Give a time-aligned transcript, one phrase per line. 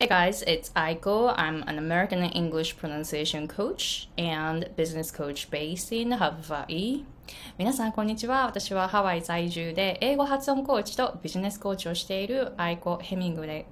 [0.00, 1.34] Hey guys, it's Aiko.
[1.36, 7.04] I'm an American English pronunciation coach and business coach based in Hawaii.
[7.58, 8.46] 皆さん、こんにちは。
[8.46, 13.64] 私はハワイ在住で英語発音コーチとビジネスコーチをしているアイコ・ヘミングウェイ、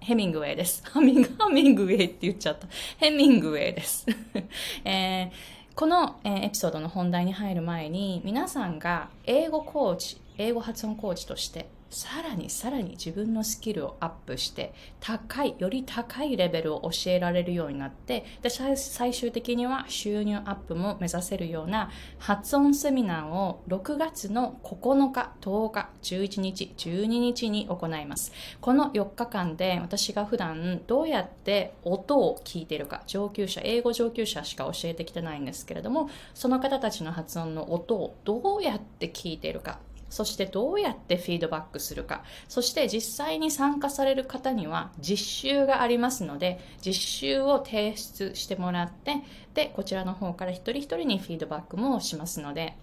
[0.00, 0.82] ヘミングウェイです。
[0.84, 2.68] ハミング、ハミングウェイって言っちゃった。
[2.98, 4.04] ヘミングウェイです。
[4.84, 28.32] えー、この、えー、エピソードの本題に入る前に、皆さんが英語コーチ、英語発音コーチとしてさらにさらに自分のスキルをアップして高いより高いレベルを教えられるようになってで最終的には収入アップも目指せるような発音セミナーを6月の9日10日11日12日に行います。
[28.60, 39.78] この4日間で私が普段どうやって音を聞いているか上級者英語上級者しか教えてきてないんですけれどもその方たちの発音の音をどうやって聞いているか
[40.12, 49.22] そしてどうやってフィードバックするか、そして実際に参加される方には実習がありますので、実習を提出してもらって、
[49.54, 52.76] で、こちらの方から一人一人にフィードバックもしますので、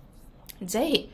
[0.64, 1.12] ぜひ、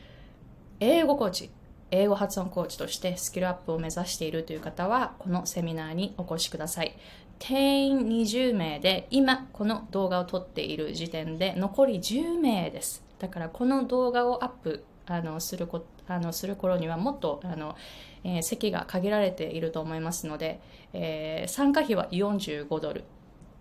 [0.80, 1.50] 英語コーチ、
[1.90, 6.96] 英語発音コーチとしてスキルアップを目指しているという方は、このセミナーにお越しください。
[7.38, 13.04] 定員20名で、今この動画を撮っている時点で残り10名です。
[13.18, 17.76] だからこの動画をアップあのするこあのする頃にはもっとあの、
[18.24, 20.60] えー、席が限られていると思いますので、
[20.92, 23.04] えー、参加費は45ドル。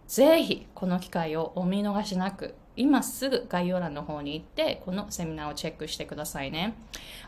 [0.07, 6.75] ぜひこの機会をお見逃しなく今すぐ概要欄の方に行ってこのセミナーをチェックしてくださいね。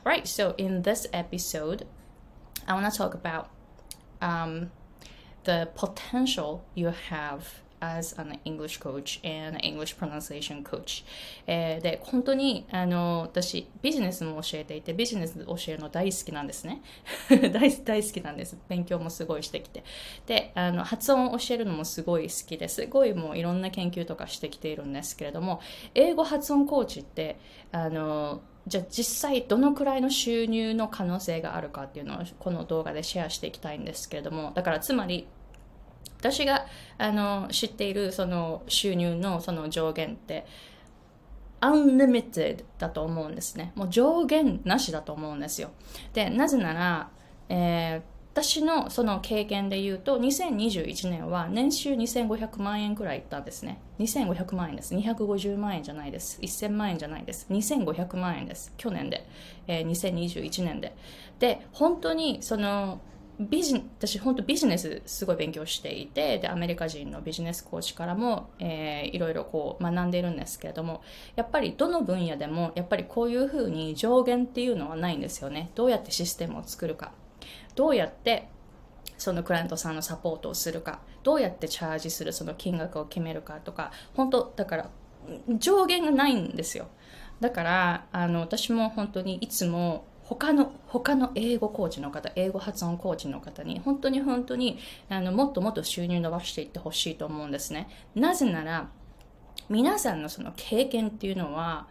[0.04, 1.88] Right, so in this episode
[2.66, 3.46] I want to talk about
[4.20, 4.70] um,
[5.46, 11.04] the potential you have as an English coach and English pronunciation coach、
[11.46, 16.82] えー、で本当にあの私ビジネスも教えていてビジネス教えるの大好きなんですね。
[17.30, 18.58] 大大好きなんです。
[18.68, 19.84] 勉強もすごいしてきて。
[20.26, 22.88] であの発音を教えるのもすごい好きです。
[22.88, 25.62] ごいもういろんな研究とかしてきているんですけれども
[25.94, 27.38] 英語発音コーチって
[27.72, 35.28] あのじゃあ実際どのくらいの収入の可能性があるかっていうのをこの動画でシェアしていきたいんですけれどもだからつまり
[36.20, 36.66] 私が
[36.98, 40.46] あの知っているその収入のその上限って
[41.62, 43.72] unlimited だと思うんですね。
[43.76, 45.72] もう上限なしだと思うんですよ。
[46.14, 47.10] で、なぜなら、
[47.50, 53.80] えー、私のその経験で言うと、2021年は年収2500万円くらいいったんですね。
[54.00, 54.94] 2500万円です。
[54.94, 56.40] 250万円じゃないです。
[56.42, 57.48] 1000万円じゃないです。
[57.50, 58.72] 2500万円です。
[58.78, 59.28] 去年で。
[59.66, 60.96] えー、2021年で。
[61.40, 63.02] で、本当にその、
[63.40, 71.04] ビジ私本当ビジネスすごい勉強していてでアメリカ人のビジネスコーチからも、えー、いろいろこう学んでいるんですけれども
[71.36, 75.70] やっぱりどの分野でもやっぱりこういうふうに上限っていうのはないんですよね。
[75.76, 77.12] どうやってシステムを作るか。
[77.76, 78.50] どうやって
[79.20, 81.02] そのクライアントさんのサポートをするか。
[81.22, 83.60] どうやってチャージするその金額を決めるか。
[83.64, 84.90] とか本当だから
[85.60, 86.88] 上限がないんですよ。
[87.40, 94.78] だからあの私も本当にいつも他の他の英語コーチの方英語発音コーチの方に本当に本当に
[95.10, 97.88] あのもっともっと収入伸ばしていってほしいと思うんですね。
[98.14, 98.90] なぜなら
[99.70, 101.88] 皆さんのその経験っていうのは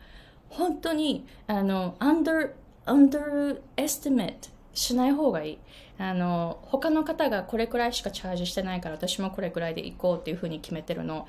[0.50, 2.52] 本当にあの under
[2.84, 5.58] underestimate しない方がいい。
[5.98, 11.26] あの他の方がこれくらいしかチャージしてないから私もこれくらいで行こうっていうふうに決めてるの。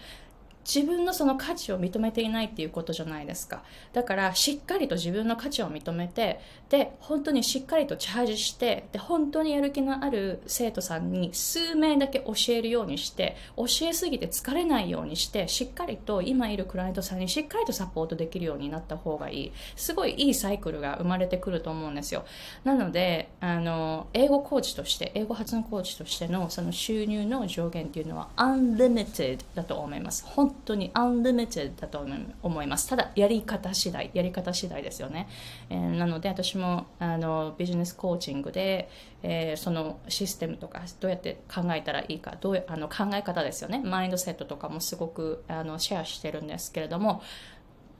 [0.67, 3.63] 自分のその価値を認めていないっていうことじゃないですか。
[3.93, 19.51] だからしっかりと自分の価値を認めて、で、本当にしっかりとチャージして、で、本当にやる気のある生徒さんに数名だけ教えるようにして、教えすぎて疲れないようにして、しっかりと今いるクライアントさんにしっかりとサポートできるようになった方がいい。
[19.77, 22.25] すごいいいサイクルが生まれてくると思うんですよ。
[22.65, 30.25] なので、あの、英語コーチとして、英語発音コーチとしてのその収入の上限っていうのは unlimited だと思います。
[30.25, 32.05] 本当に unlimited だと
[32.41, 32.89] 思います。
[32.89, 35.27] ただ、やり方次第、やり方次第ですよね。
[35.69, 38.89] えー、なので、私もあのビジネスコーチングで、
[39.23, 43.81] えー、そのシステムとか、どうやって考えたらいいか、どうあの考え方ですよね。
[43.83, 47.21] マインドセットとかもすごくあのシェアしてるんですけれども、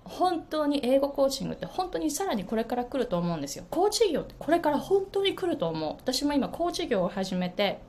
[0.04, 3.66] 本当に英語コーチングって本当にさらにこれから来ると思うんですよ。
[3.70, 5.96] コーチ業ってこれから本当に来ると思う。
[5.98, 7.82] 私も今コーチ業を始めて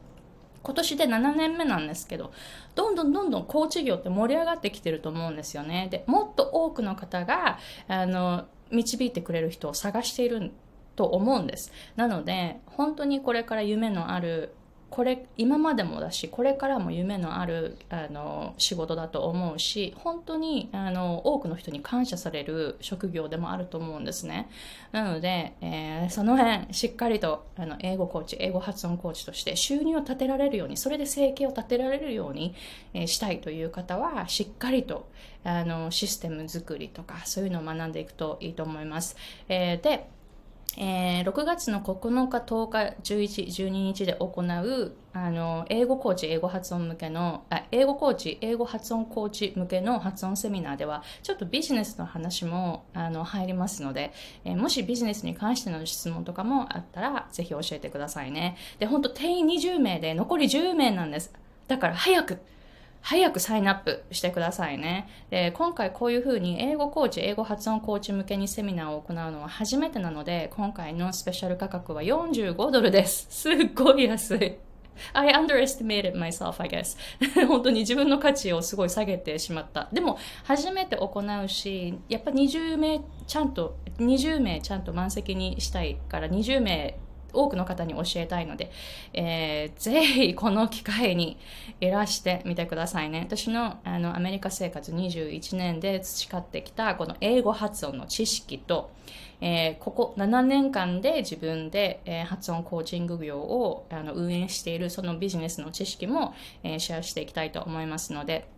[0.63, 2.33] 今年で7年目なんですけど、
[2.75, 5.89] どんどんどんどん高知業って盛り上がってきてると思うんですよね。
[5.91, 7.59] で、もっと多くの方が、
[7.89, 10.53] あの、導いてくれる人を探している
[10.97, 11.73] と思うんです。
[11.97, 14.55] なので、本当にこれから夢のある
[14.91, 24.49] これ今までもだしこれからも夢のあるあの仕事だと思うし本当にあの多くの人に感謝される職業でもあると思うんですね。
[24.93, 32.55] なので、えー、その辺しっかりとあの英語コーチ英語発音コーチとして収入を立てられるようにそれで生計を立てられるように、
[32.95, 35.09] えー、したいという方はしっかりと
[35.45, 39.17] あのシステム作りとかそういうのを学んでいくといいと思います、
[39.49, 40.09] えー、で
[40.81, 54.13] えー、6月の9日、10日、11、12日で行うあの英語コーチ、英語発音向けのあ英語コーチ、英語発音コーチ向けの発音セミナーではちょっとビジネスの話もあの入りますので、
[54.45, 58.57] えー、もしビジネスに関しての質問とかもあったらぜひ教えてくださいね。
[58.79, 61.33] で、本当定員20名で残り10名なんです。
[61.67, 62.39] だから早く
[63.01, 65.09] 早くサインアップしてくださいね。
[65.31, 73.27] で、今回こういうふうに英語コーチ、英語発音コーチ向けにセミナーを行うのは初めてなので、今回のスペシャル価格は45ドルです。
[73.31, 74.59] すっごい安い。
[75.13, 76.99] I underestimated myself, I guess.
[77.47, 79.89] 本当に自分の価値をすごい下げてしまった。
[79.93, 86.99] でも、初めて行うし、やっぱ20名ちゃんと、20名ちゃんと満席にしたいから20名
[87.33, 88.71] 多くの方に教えたいので、
[89.13, 91.39] えー、ぜひこの機会に
[91.81, 93.21] いらしてみてくださいね。
[93.21, 98.91] 私のあのアメリカ生活21年で培ってきたこの英語発音の知識と、
[99.41, 108.49] えー、ここ7年間で自分で、えー、発音コーチング業をあの運営しているそのビジネスの知識も、えー、シェアしていきたいと思いますので、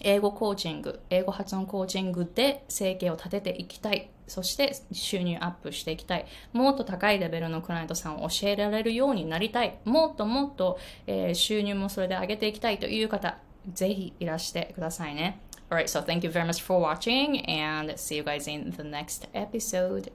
[0.00, 4.10] 英語コーチング、英語発音コーチングで生計を立てていきたい。
[4.26, 6.26] そして収入アップしていきたい。
[6.52, 9.78] もっと高いレベルのクライアントさんを教えられるようになりたい。
[9.84, 13.38] もっともっと、えー、収入もそれで上げていきたいという方、
[13.72, 15.40] ぜひいらしてくださいね。
[15.70, 20.10] Alright, so thank you very much for watching and see you guys in the next episode.